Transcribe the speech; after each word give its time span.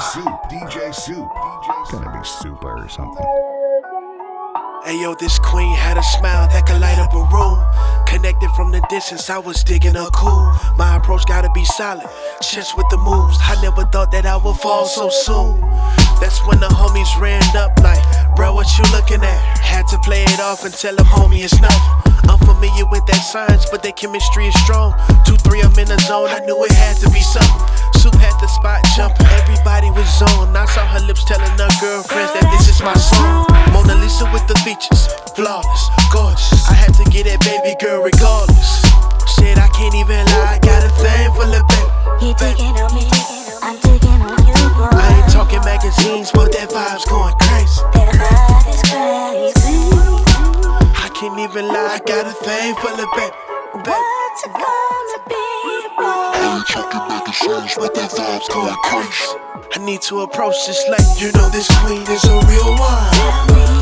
Supe, 0.00 0.26
DJ 0.50 0.94
Supe, 0.94 1.16
DJ 1.16 1.90
Gonna 1.90 2.18
be 2.18 2.24
super 2.24 2.84
or 2.84 2.88
something. 2.88 3.24
Hey 4.84 5.00
yo, 5.00 5.14
this 5.14 5.38
queen 5.38 5.74
had 5.74 5.96
a 5.96 6.02
smile 6.02 6.46
that 6.48 6.66
could 6.66 6.80
light 6.80 6.98
up 6.98 7.14
a 7.14 7.24
room. 7.32 7.58
Connected 8.06 8.50
from 8.50 8.72
the 8.72 8.84
distance, 8.90 9.30
I 9.30 9.38
was 9.38 9.64
digging 9.64 9.94
her 9.94 10.10
cool. 10.12 10.52
My 10.76 10.96
approach 10.96 11.24
gotta 11.26 11.50
be 11.54 11.64
solid, 11.64 12.06
just 12.42 12.76
with 12.76 12.86
the 12.90 12.98
moves. 12.98 13.38
I 13.40 13.60
never 13.62 13.84
thought 13.86 14.10
that 14.12 14.26
I 14.26 14.36
would 14.36 14.56
fall 14.56 14.84
so 14.84 15.08
soon. 15.08 15.60
That's 16.20 16.44
when 16.46 16.60
the 16.60 16.68
homies 16.68 17.10
ran 17.18 17.42
up 17.56 17.72
like, 17.80 18.02
bro, 18.36 18.54
what 18.54 18.68
you 18.76 18.84
looking 18.92 19.24
at? 19.24 19.58
Had 19.58 19.86
to 19.88 19.98
play 20.04 20.24
it 20.24 20.40
off 20.40 20.64
and 20.64 20.74
tell 20.74 20.94
them, 20.94 21.06
homie, 21.06 21.42
it's 21.42 21.58
nothing. 21.60 22.06
I'm 22.28 22.38
familiar 22.38 22.84
with 22.90 23.06
that 23.06 23.22
science, 23.32 23.66
but 23.70 23.82
their 23.82 23.92
chemistry 23.92 24.46
is 24.46 24.54
strong. 24.64 24.92
Two, 25.24 25.36
three, 25.36 25.62
I'm 25.62 25.72
in 25.78 25.88
the 25.88 25.98
zone. 26.04 26.28
I 26.28 26.40
knew 26.44 26.62
it 26.64 26.72
had 26.72 26.96
to 26.98 27.10
be 27.10 27.20
something. 27.20 27.75
Features, 34.66 35.06
flawless, 35.38 35.82
gorgeous. 36.10 36.66
I 36.66 36.74
had 36.74 36.90
to 36.98 37.06
get 37.06 37.30
that 37.30 37.38
baby 37.46 37.78
girl 37.78 38.02
regardless. 38.02 38.82
Said 39.38 39.62
I 39.62 39.70
can't 39.70 39.94
even 39.94 40.26
lie, 40.26 40.58
I 40.58 40.58
got 40.58 40.82
a 40.82 40.90
thing 40.98 41.30
for 41.38 41.46
the 41.46 41.62
baby. 41.70 41.86
You 42.18 42.34
digging 42.34 42.74
on 42.74 42.90
me, 42.90 43.06
I'm 43.62 43.78
digging 43.78 44.18
on 44.26 44.34
you, 44.42 44.58
boy. 44.74 44.90
I 44.90 45.22
ain't 45.22 45.30
talking 45.30 45.62
magazines, 45.62 46.34
but 46.34 46.50
that 46.50 46.74
vibe's 46.74 47.06
going 47.06 47.38
crazy. 47.46 47.78
That 47.94 48.10
vibe 48.18 48.66
is 48.66 48.82
crazy. 48.90 49.86
I 50.98 51.14
can't 51.14 51.38
even 51.38 51.70
lie, 51.70 51.94
I 51.94 52.00
got 52.02 52.26
a 52.26 52.34
thing 52.34 52.74
for 52.82 52.90
the 52.90 53.06
baby. 53.14 53.38
What's 53.86 54.40
it 54.42 54.50
gonna 54.50 55.18
be, 55.30 55.46
boy? 55.94 56.42
ain't 56.42 56.66
talking 56.66 57.06
magazines, 57.06 57.70
but 57.78 57.94
that 57.94 58.10
vibe's 58.10 58.50
going 58.50 58.74
crazy. 58.82 59.30
I 59.78 59.84
need 59.86 60.02
to 60.10 60.26
approach 60.26 60.58
this 60.66 60.82
like 60.90 61.06
you 61.22 61.30
know 61.38 61.54
this 61.54 61.70
queen 61.86 62.02
is 62.10 62.24
a 62.26 62.34
real 62.50 62.74
one. 62.82 63.75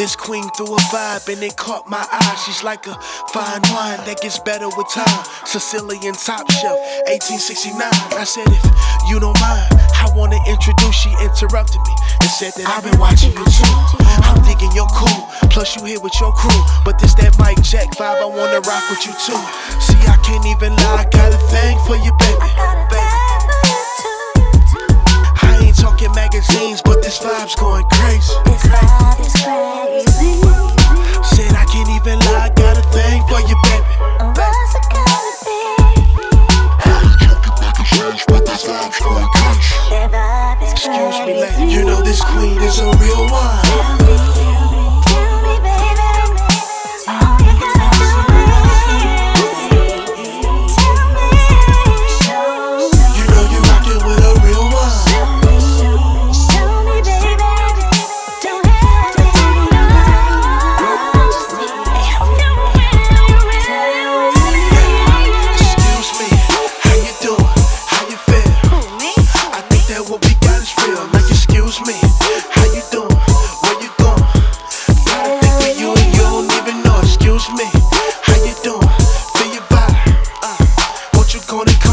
This 0.00 0.16
queen 0.16 0.48
threw 0.56 0.64
a 0.64 0.80
vibe 0.88 1.28
and 1.28 1.42
it 1.44 1.58
caught 1.58 1.84
my 1.86 2.00
eye. 2.00 2.36
She's 2.46 2.64
like 2.64 2.86
a 2.86 2.96
fine 3.36 3.60
wine 3.68 4.00
that 4.08 4.16
gets 4.24 4.40
better 4.40 4.64
with 4.72 4.88
time. 4.88 5.20
Sicilian 5.44 6.16
top 6.16 6.48
shelf, 6.48 6.80
1869. 7.04 7.84
I 8.16 8.24
said, 8.24 8.48
if 8.48 8.64
you 9.12 9.20
don't 9.20 9.36
mind, 9.44 9.68
I 10.00 10.08
wanna 10.16 10.40
introduce. 10.48 10.96
She 10.96 11.12
interrupted 11.20 11.84
me 11.84 11.92
and 12.24 12.32
said 12.32 12.56
that 12.56 12.64
I've 12.64 12.80
been 12.80 12.96
watching 12.96 13.36
you 13.36 13.44
too. 13.44 13.76
I'm 14.24 14.40
thinking 14.40 14.72
you're 14.72 14.88
cool, 14.96 15.28
plus 15.52 15.76
you 15.76 15.84
here 15.84 16.00
with 16.00 16.16
your 16.16 16.32
crew. 16.32 16.56
But 16.80 16.96
this 16.96 17.12
that 17.20 17.36
Mike 17.36 17.60
Jack 17.60 17.92
vibe, 18.00 18.24
I 18.24 18.28
wanna 18.32 18.64
rock 18.64 18.88
with 18.88 19.04
you 19.04 19.12
too. 19.20 19.36
See, 19.84 20.00
I 20.08 20.16
can't 20.24 20.48
even 20.48 20.72
lie, 20.80 21.04
I 21.04 21.12
got 21.12 21.28
a 21.28 21.40
thing 21.52 21.76
for 21.84 22.00
you, 22.00 22.16
baby. 22.16 23.09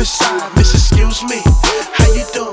Inside? 0.00 0.56
Miss, 0.56 0.72
excuse 0.72 1.22
me, 1.24 1.42
how 1.92 2.12
you 2.14 2.24
doing? 2.32 2.49